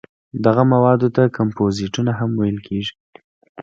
دغو 0.43 0.63
موادو 0.73 1.07
ته 1.15 1.23
کمپوزېټونه 1.37 2.11
هم 2.19 2.31
ویل 2.39 2.57
کېږي. 2.67 2.93